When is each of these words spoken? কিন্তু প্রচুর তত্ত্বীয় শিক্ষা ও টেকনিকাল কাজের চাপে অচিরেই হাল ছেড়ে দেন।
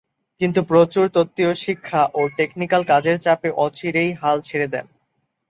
কিন্তু 0.41 0.59
প্রচুর 0.63 1.05
তত্ত্বীয় 1.09 1.51
শিক্ষা 1.63 2.01
ও 2.13 2.21
টেকনিকাল 2.37 2.81
কাজের 2.91 3.17
চাপে 3.19 3.49
অচিরেই 3.57 4.11
হাল 4.21 4.37
ছেড়ে 4.41 4.67
দেন। 4.73 4.85